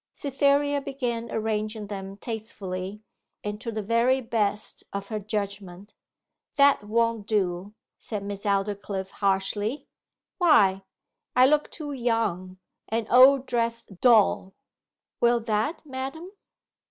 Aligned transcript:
Cytherea 0.13 0.81
began 0.81 1.29
arranging 1.29 1.85
them 1.85 2.17
tastefully, 2.17 3.03
and 3.43 3.61
to 3.61 3.71
the 3.71 3.83
very 3.83 4.19
best 4.19 4.83
of 4.91 5.09
her 5.09 5.19
judgment. 5.19 5.93
'That 6.57 6.85
won't 6.85 7.27
do,' 7.27 7.75
said 7.99 8.23
Miss 8.23 8.43
Aldclyffe 8.43 9.11
harshly. 9.11 9.85
'Why?' 10.39 10.81
'I 11.35 11.45
look 11.45 11.69
too 11.69 11.91
young 11.91 12.57
an 12.89 13.05
old 13.11 13.45
dressed 13.45 14.01
doll.' 14.01 14.55
'Will 15.19 15.39
that, 15.41 15.85
madam? 15.85 16.31